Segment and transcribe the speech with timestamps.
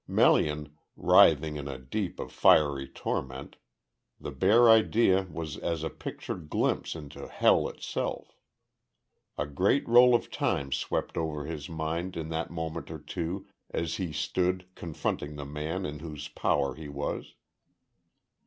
[0.07, 3.57] Melian writhing in a death of fiery torment
[4.19, 8.35] the bare idea was as a pictured glimpse into hell itself.
[9.37, 13.97] A great roll of time swept over his mind in that moment or two, as
[13.97, 17.35] he stood, confronting the man in whose power he was.